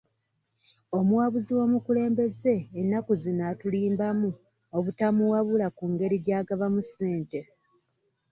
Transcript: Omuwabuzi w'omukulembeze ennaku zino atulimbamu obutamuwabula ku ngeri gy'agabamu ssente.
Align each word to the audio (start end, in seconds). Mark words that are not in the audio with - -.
Omuwabuzi 0.97 1.51
w'omukulembeze 1.57 2.55
ennaku 2.79 3.11
zino 3.21 3.43
atulimbamu 3.51 4.29
obutamuwabula 4.77 5.67
ku 5.77 5.83
ngeri 5.91 6.17
gy'agabamu 6.25 6.81
ssente. 6.87 7.39